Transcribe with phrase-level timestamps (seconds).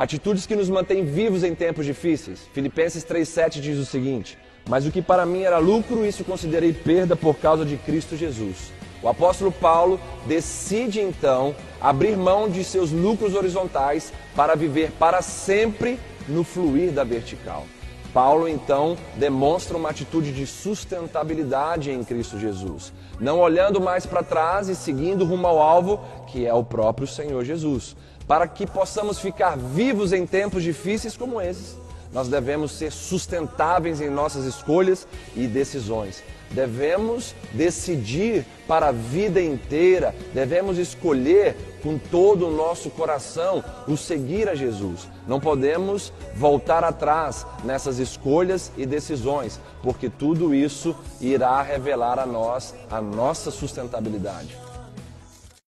[0.00, 2.48] Atitudes que nos mantêm vivos em tempos difíceis.
[2.54, 7.14] Filipenses 3,7 diz o seguinte: Mas o que para mim era lucro, isso considerei perda
[7.14, 8.72] por causa de Cristo Jesus.
[9.02, 15.98] O apóstolo Paulo decide então abrir mão de seus lucros horizontais para viver para sempre
[16.26, 17.66] no fluir da vertical.
[18.12, 24.68] Paulo então demonstra uma atitude de sustentabilidade em Cristo Jesus, não olhando mais para trás
[24.68, 27.96] e seguindo rumo ao alvo, que é o próprio Senhor Jesus,
[28.26, 31.76] para que possamos ficar vivos em tempos difíceis como esses.
[32.12, 35.06] Nós devemos ser sustentáveis em nossas escolhas
[35.36, 36.22] e decisões.
[36.50, 44.48] Devemos decidir para a vida inteira, devemos escolher com todo o nosso coração o seguir
[44.48, 45.08] a Jesus.
[45.28, 52.74] Não podemos voltar atrás nessas escolhas e decisões, porque tudo isso irá revelar a nós
[52.90, 54.56] a nossa sustentabilidade.